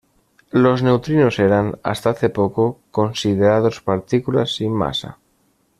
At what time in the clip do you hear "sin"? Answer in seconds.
4.55-4.73